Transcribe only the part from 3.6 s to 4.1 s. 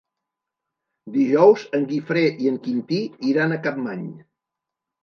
Capmany.